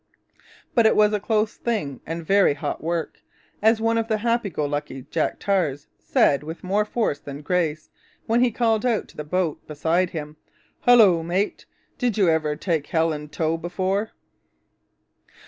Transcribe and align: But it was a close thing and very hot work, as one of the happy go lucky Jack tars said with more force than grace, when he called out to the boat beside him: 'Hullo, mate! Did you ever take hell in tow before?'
But 0.73 0.87
it 0.87 0.95
was 0.95 1.13
a 1.13 1.19
close 1.19 1.57
thing 1.57 2.01
and 2.07 2.25
very 2.25 2.55
hot 2.55 2.83
work, 2.83 3.21
as 3.61 3.79
one 3.79 3.99
of 3.99 4.07
the 4.07 4.17
happy 4.17 4.49
go 4.49 4.65
lucky 4.65 5.03
Jack 5.11 5.37
tars 5.39 5.85
said 5.99 6.41
with 6.41 6.63
more 6.63 6.85
force 6.85 7.19
than 7.19 7.43
grace, 7.43 7.91
when 8.25 8.41
he 8.41 8.49
called 8.49 8.83
out 8.83 9.07
to 9.09 9.15
the 9.17 9.23
boat 9.23 9.63
beside 9.67 10.09
him: 10.09 10.37
'Hullo, 10.87 11.21
mate! 11.21 11.67
Did 11.99 12.17
you 12.17 12.29
ever 12.29 12.55
take 12.55 12.87
hell 12.87 13.13
in 13.13 13.29
tow 13.29 13.57
before?' 13.57 14.09